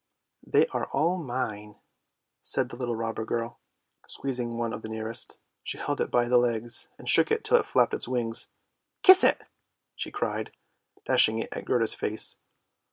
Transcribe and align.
"They 0.53 0.65
are 0.69 0.87
all 0.89 1.19
mine," 1.19 1.75
said 2.41 2.69
the 2.69 2.75
little 2.75 2.95
robber 2.95 3.23
girl, 3.23 3.59
seizing 4.07 4.57
one 4.57 4.73
of 4.73 4.81
the 4.81 4.89
nearest. 4.89 5.37
She 5.61 5.77
held 5.77 6.01
it 6.01 6.09
by 6.09 6.27
the 6.27 6.39
legs 6.39 6.87
and 6.97 7.07
shook 7.07 7.29
it 7.29 7.43
till 7.43 7.57
it 7.57 7.67
flapped 7.67 7.93
its 7.93 8.07
wings." 8.07 8.47
Kiss 9.03 9.23
it," 9.23 9.43
she 9.95 10.09
cried, 10.09 10.53
dashing 11.05 11.37
it 11.37 11.53
at 11.55 11.65
Gerda's 11.65 11.93
face. 11.93 12.39